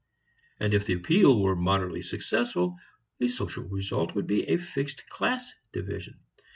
And 0.59 0.73
if 0.73 0.87
the 0.87 0.93
appeal 0.95 1.39
were 1.43 1.55
moderately 1.55 2.01
successful 2.01 2.75
the 3.19 3.27
social 3.27 3.65
result 3.65 4.15
would 4.15 4.25
be 4.25 4.47
a 4.49 4.57
fixed 4.57 5.07
class 5.09 5.53
division. 5.73 6.19